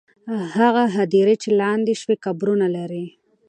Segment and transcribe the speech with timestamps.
[0.59, 3.05] هغه هدیرې چې لاندې شوې، قبرونه لري.